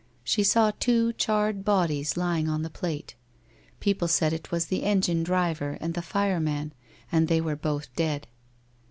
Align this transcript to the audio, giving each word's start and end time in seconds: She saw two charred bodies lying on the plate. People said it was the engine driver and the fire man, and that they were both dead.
She 0.23 0.43
saw 0.43 0.71
two 0.79 1.13
charred 1.13 1.63
bodies 1.63 2.17
lying 2.17 2.49
on 2.49 2.63
the 2.63 2.71
plate. 2.71 3.13
People 3.79 4.07
said 4.07 4.33
it 4.33 4.49
was 4.51 4.65
the 4.65 4.81
engine 4.81 5.21
driver 5.21 5.77
and 5.79 5.93
the 5.93 6.01
fire 6.01 6.39
man, 6.39 6.73
and 7.11 7.27
that 7.27 7.29
they 7.35 7.39
were 7.39 7.55
both 7.55 7.93
dead. 7.95 8.25